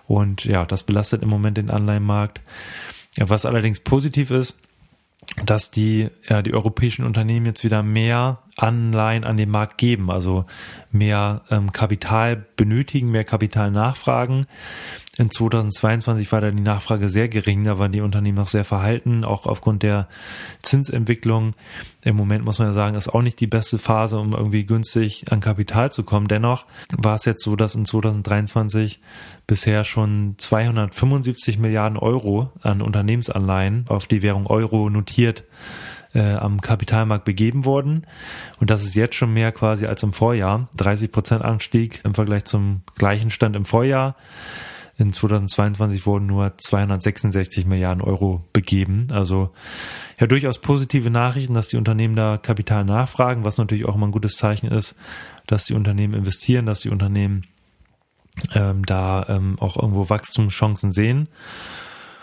Und 0.08 0.46
ja, 0.46 0.66
das 0.66 0.84
belastet 0.84 1.22
im 1.22 1.30
Moment 1.30 1.58
den 1.58 1.70
Anleihenmarkt. 1.70 2.42
Ja, 3.18 3.30
was 3.30 3.46
allerdings 3.46 3.80
positiv 3.82 4.32
ist, 4.32 4.60
dass 5.46 5.72
die, 5.72 6.10
ja, 6.28 6.42
die 6.42 6.54
europäischen 6.54 7.06
Unternehmen 7.06 7.46
jetzt 7.46 7.64
wieder 7.64 7.84
mehr 7.84 8.40
Anleihen 8.56 9.24
an 9.24 9.38
den 9.38 9.50
Markt 9.50 9.78
geben, 9.78 10.10
also 10.10 10.46
mehr 10.92 11.42
ähm, 11.52 11.72
Kapital 11.72 12.46
benötigen, 12.56 13.12
mehr 13.12 13.24
Kapital 13.24 13.72
nachfragen. 13.72 14.46
In 15.18 15.32
2022 15.32 16.32
war 16.32 16.42
da 16.42 16.52
die 16.52 16.62
Nachfrage 16.62 17.10
sehr 17.10 17.28
gering, 17.28 17.64
da 17.64 17.80
waren 17.80 17.92
die 17.92 18.02
Unternehmen 18.02 18.38
noch 18.38 18.48
sehr 18.48 18.64
verhalten, 18.64 19.24
auch 19.24 19.48
aufgrund 19.48 19.82
der 19.82 20.08
Zinsentwicklung. 20.62 21.54
Im 22.06 22.16
Moment 22.16 22.46
muss 22.46 22.60
man 22.60 22.68
ja 22.68 22.74
sagen, 22.74 22.96
ist 22.96 23.10
auch 23.10 23.24
nicht 23.24 23.40
die 23.40 23.48
beste 23.48 23.80
Phase, 23.80 24.20
um 24.20 24.34
irgendwie 24.34 24.66
günstig 24.66 25.32
an 25.32 25.40
Kapital 25.40 25.92
zu 25.92 26.04
kommen. 26.04 26.28
Dennoch 26.28 26.66
war 26.96 27.16
es 27.16 27.26
jetzt 27.26 27.44
so, 27.44 27.56
dass 27.56 27.74
in 27.74 27.86
2023 27.86 29.00
bisher 29.48 29.84
schon 29.84 30.36
275 30.38 31.58
Milliarden 31.58 31.98
Euro 31.98 32.52
an 32.62 32.84
Unternehmensanleihen 32.84 33.86
auf 33.88 34.06
die 34.06 34.22
Währung 34.22 34.46
Euro 34.46 34.90
notiert 34.92 35.46
äh, 36.14 36.36
am 36.36 36.62
Kapitalmarkt 36.62 37.26
begeben 37.26 37.66
worden. 37.66 38.06
Und 38.60 38.70
das 38.70 38.84
ist 38.84 38.96
jetzt 38.96 39.16
schon 39.16 39.34
mehr 39.34 39.52
quasi 39.52 39.88
als 39.88 40.04
im 40.04 40.14
Vorjahr. 40.14 40.70
30 40.78 41.12
Prozent 41.12 41.44
Anstieg 41.44 42.02
im 42.04 42.14
Vergleich 42.14 42.46
zum 42.46 42.82
gleichen 42.98 43.32
Stand 43.32 43.56
im 43.56 43.66
Vorjahr. 43.66 44.16
In 44.98 45.14
2022 45.14 46.06
wurden 46.08 46.26
nur 46.26 46.58
266 46.58 47.68
Milliarden 47.68 48.02
Euro 48.02 48.44
begeben. 48.52 49.08
Also 49.12 49.52
ja 50.20 50.26
durchaus 50.26 50.60
positive 50.60 51.12
Nachrichten, 51.12 51.54
dass 51.54 51.68
die 51.68 51.78
Unternehmen 51.78 52.16
da 52.16 52.38
Kapital 52.38 52.84
nachfragen, 52.84 53.46
was 53.46 53.60
natürlich 53.60 53.86
auch 53.86 53.96
immer 53.96 54.08
ein 54.08 54.12
gutes 54.12 54.38
Zeichen 54.38 54.68
ist, 54.68 54.96
dass 55.46 55.66
die 55.66 55.76
Unternehmen 55.76 56.16
investieren, 56.16 56.66
dass 56.66 56.80
die 56.80 56.90
Unternehmen 56.90 57.46
ähm, 58.54 58.86
da 58.86 59.26
ähm, 59.30 59.58
auch 59.60 59.78
irgendwo 59.78 60.10
Wachstumschancen 60.10 60.92
sehen. 60.92 61.28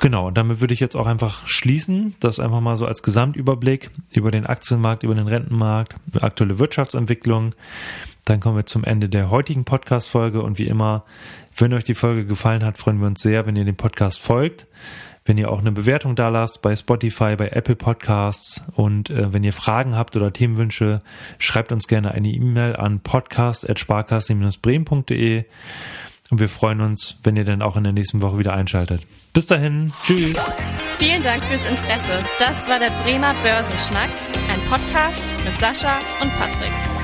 Genau, 0.00 0.30
damit 0.30 0.60
würde 0.60 0.74
ich 0.74 0.80
jetzt 0.80 0.96
auch 0.96 1.06
einfach 1.06 1.46
schließen. 1.46 2.14
Das 2.20 2.40
einfach 2.40 2.60
mal 2.60 2.76
so 2.76 2.86
als 2.86 3.02
Gesamtüberblick 3.02 3.90
über 4.12 4.30
den 4.30 4.46
Aktienmarkt, 4.46 5.02
über 5.02 5.14
den 5.14 5.28
Rentenmarkt, 5.28 5.96
aktuelle 6.20 6.58
Wirtschaftsentwicklung. 6.58 7.54
Dann 8.24 8.40
kommen 8.40 8.56
wir 8.56 8.66
zum 8.66 8.84
Ende 8.84 9.08
der 9.08 9.30
heutigen 9.30 9.64
Podcast-Folge 9.64 10.42
und 10.42 10.58
wie 10.58 10.66
immer 10.66 11.04
wenn 11.56 11.72
euch 11.72 11.84
die 11.84 11.94
Folge 11.94 12.24
gefallen 12.24 12.64
hat, 12.64 12.78
freuen 12.78 12.98
wir 13.00 13.06
uns 13.06 13.22
sehr, 13.22 13.46
wenn 13.46 13.54
ihr 13.56 13.64
dem 13.64 13.76
Podcast 13.76 14.20
folgt. 14.20 14.66
wenn 15.26 15.38
ihr 15.38 15.50
auch 15.50 15.60
eine 15.60 15.72
Bewertung 15.72 16.16
da 16.16 16.28
lasst 16.28 16.60
bei 16.60 16.76
Spotify, 16.76 17.34
bei 17.36 17.48
Apple 17.48 17.76
Podcasts 17.76 18.60
und 18.74 19.08
äh, 19.08 19.32
wenn 19.32 19.42
ihr 19.42 19.54
Fragen 19.54 19.96
habt 19.96 20.16
oder 20.16 20.30
Themenwünsche, 20.32 21.00
schreibt 21.38 21.72
uns 21.72 21.88
gerne 21.88 22.12
eine 22.12 22.28
E-Mail 22.28 22.76
an 22.76 23.00
podcast.sparkasse-bremen.de 23.00 25.44
und 26.30 26.40
wir 26.40 26.48
freuen 26.48 26.80
uns, 26.82 27.18
wenn 27.22 27.36
ihr 27.36 27.44
dann 27.44 27.62
auch 27.62 27.76
in 27.76 27.84
der 27.84 27.94
nächsten 27.94 28.20
Woche 28.20 28.38
wieder 28.38 28.52
einschaltet. 28.52 29.06
Bis 29.32 29.46
dahin, 29.46 29.90
tschüss. 30.04 30.36
Vielen 30.98 31.22
Dank 31.22 31.42
fürs 31.44 31.64
Interesse. 31.64 32.22
Das 32.38 32.68
war 32.68 32.78
der 32.78 32.90
Bremer 33.02 33.32
Börsenschnack, 33.42 34.10
ein 34.52 34.60
Podcast 34.68 35.32
mit 35.44 35.58
Sascha 35.58 36.00
und 36.20 36.30
Patrick. 36.38 37.03